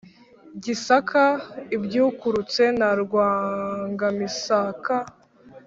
gisaka 0.63 1.21
ibyukurutse 1.75 2.63
na 2.79 2.89
rwangamisaka. 3.01 4.95